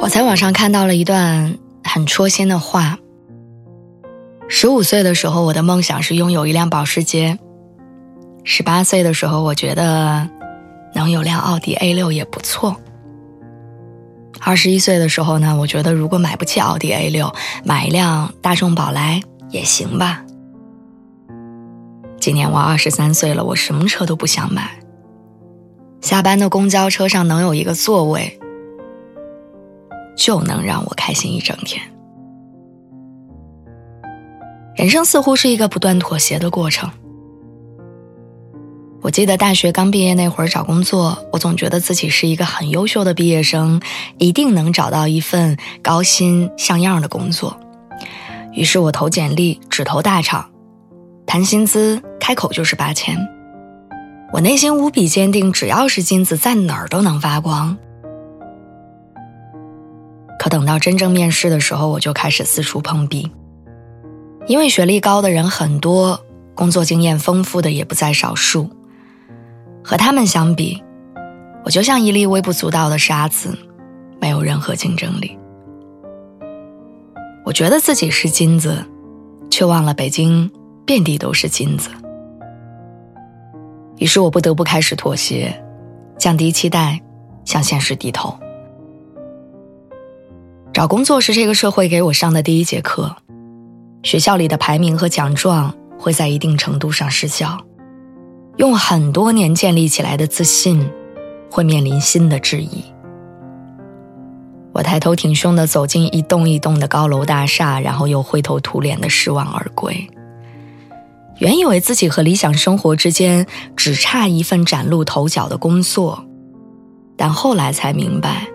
[0.00, 2.98] 我在网上看到了一段很戳心的话。
[4.48, 7.36] 十五岁的时候，我的梦想是拥有一辆保时捷；
[8.42, 10.26] 十八岁的时候，我觉得
[10.94, 12.74] 能有辆奥迪 A 六也不错；
[14.40, 17.30] 二十一岁的时候呢，我觉得如果买不起奥迪 A 六，
[17.62, 20.24] 买一辆大众宝来也行吧。
[22.18, 24.80] 今年我二十三岁了，我什么车都不想买。
[26.00, 28.39] 下班的公交车上能有一个座位。
[30.16, 31.80] 就能让我开心一整天。
[34.76, 36.90] 人生似乎是一个不断妥协的过程。
[39.02, 43.80] 我记得大学刚毕业那会儿找工作，我总觉得自己是一个很优秀的毕业生，
[44.18, 47.58] 一定能找到一份高薪像样的工作。
[48.52, 50.50] 于是我投简历，只投大厂，
[51.26, 53.16] 谈薪资开口就是八千。
[54.32, 57.76] 我内心无比坚定，只要是金子，在哪儿都能发光。
[60.40, 63.30] 可等到真正面试的时候，我就开始四处碰壁。
[64.46, 66.18] 因为学历高的人很多，
[66.54, 68.70] 工作经验丰富的也不在少数。
[69.84, 70.82] 和他们相比，
[71.62, 73.54] 我就像一粒微不足道的沙子，
[74.18, 75.38] 没有任何竞争力。
[77.44, 78.82] 我觉得自己是金子，
[79.50, 80.50] 却忘了北京
[80.86, 81.90] 遍地都是金子。
[83.98, 85.62] 于是我不得不开始妥协，
[86.16, 86.98] 降低期待，
[87.44, 88.34] 向现实低头。
[90.80, 93.14] 找工作是这个社会给我上的第一节课，
[94.02, 97.58] 学校里的排名和奖状会在一定程度上失效，
[98.56, 100.90] 用很多年建立起来的自信，
[101.50, 102.82] 会面临新的质疑。
[104.72, 110.08] 我抬头挺胸地走进一栋一栋的高楼大厦，然后又灰头土脸的失望而归。
[111.40, 113.46] 原以为自己和理想生活之间
[113.76, 116.24] 只差一份崭露头角的工作，
[117.18, 118.48] 但后来才明白。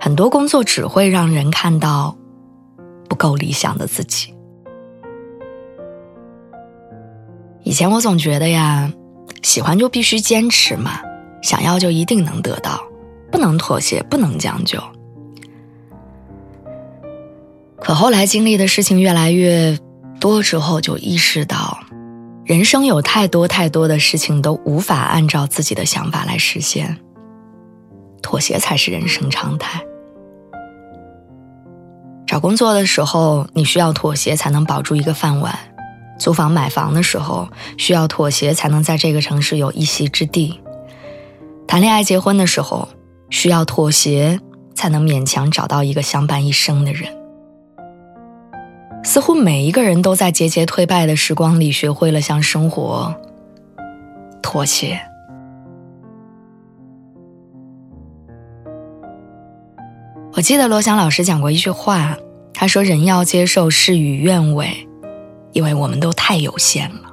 [0.00, 2.16] 很多工作只会让人看到
[3.08, 4.34] 不够理想的自己。
[7.62, 8.90] 以前我总觉得呀，
[9.42, 11.00] 喜欢就必须坚持嘛，
[11.42, 12.80] 想要就一定能得到，
[13.30, 14.82] 不能妥协，不能将就。
[17.78, 19.78] 可后来经历的事情越来越
[20.18, 21.78] 多之后，就意识到，
[22.46, 26.96] 人生有太多太多的事情都无法按照自己的想法来实现，
[28.22, 29.84] 妥协才是人生常态。
[32.30, 35.52] 找工作的时候，你需要妥协才能保住一个饭碗；
[36.16, 40.60] 租房买房的时候，需要妥协才能在这个城市有一席之地；
[41.66, 42.88] 谈恋爱结婚的时候，
[43.30, 44.38] 需要妥协
[44.76, 47.12] 才能勉强找到一个相伴一生的人。
[49.02, 53.12] 似乎每一个人都在节节退败的时光里，学会了向生活
[54.40, 55.00] 妥协。
[60.32, 62.16] 我记得罗翔老师讲过一句话，
[62.54, 64.88] 他说：“人要接受事与愿违，
[65.52, 67.12] 因为我们都太有限了，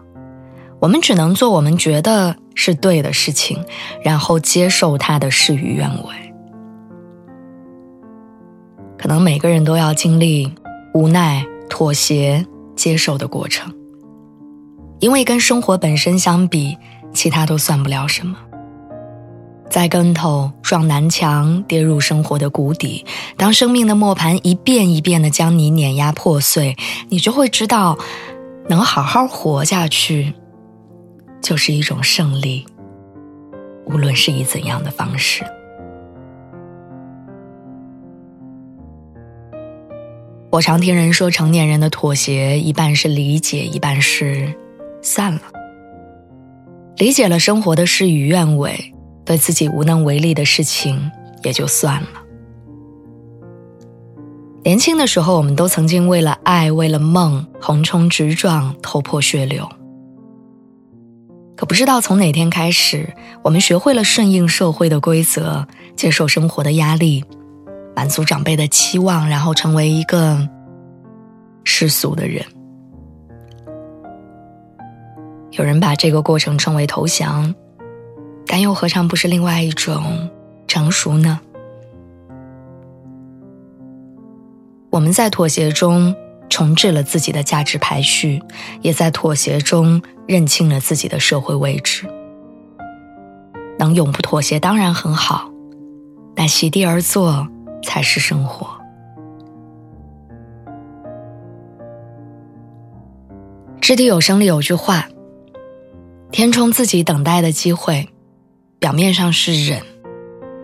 [0.80, 3.64] 我们只能做我们觉得是对的事情，
[4.04, 6.14] 然后接受他的事与愿违。
[9.00, 10.54] 可能每个人都要经历
[10.94, 12.46] 无奈、妥协、
[12.76, 13.74] 接受的过程，
[15.00, 16.78] 因为跟生活本身相比，
[17.14, 18.38] 其他都算不了什么。”
[19.78, 23.06] 栽跟头、撞南墙、跌入生活的谷底，
[23.38, 26.76] 当生命的磨盘一遍一遍的将你碾压破碎，
[27.10, 27.96] 你就会知道，
[28.68, 30.34] 能好好活下去，
[31.44, 32.66] 就是一种胜利。
[33.86, 35.44] 无论是以怎样的方式，
[40.50, 44.52] 我常听人说，成年人的妥协一半是理解，一半是
[45.04, 45.42] 散了。
[46.96, 48.92] 理解了生活的事与愿违。
[49.28, 51.12] 对自己无能为力的事情
[51.44, 52.08] 也就算了。
[54.64, 59.68] 年轻的时候，我们都曾经为了爱，为了梦，横冲直撞，头破血流。
[61.58, 63.14] 可不知道从哪天开始，
[63.44, 67.26] 我们学会了顺应社会的规则，接受生活的压力，
[67.98, 70.48] 满足长辈的期望，然后成为一个
[71.66, 72.46] 世俗的人。
[75.52, 77.54] 有人把这个过程称为投降。
[78.58, 80.32] 但又何尝不是另外一种
[80.68, 81.40] 成熟呢？
[84.90, 86.16] 我们在妥协中
[86.50, 88.42] 重置了自己的价值排序，
[88.82, 92.08] 也在妥协中认清了自己的社会位置。
[93.78, 95.52] 能永不妥协当然很好，
[96.34, 97.48] 但席地而坐
[97.84, 98.68] 才是生活。
[103.80, 105.08] 掷地有声里有句话
[106.34, 108.10] ：“填充自己等待的机会，
[108.80, 109.82] 表面上是忍，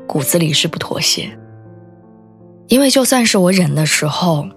[0.07, 1.37] 骨子里是不妥协。
[2.67, 4.47] 因为就算是我忍的时候，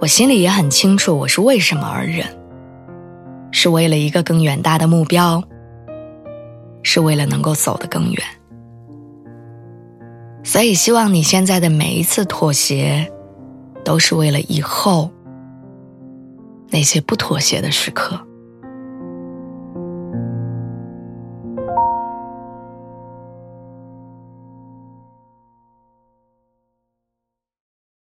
[0.00, 2.26] 我心里也很清楚我是为什么而忍，
[3.50, 5.42] 是为了一个更远大的目标。”
[6.84, 8.22] 是为了能够走得更远，
[10.42, 13.12] 所以希望你现在的每一次妥协，
[13.84, 15.10] 都是为了以后
[16.70, 18.18] 那些不妥协的时刻。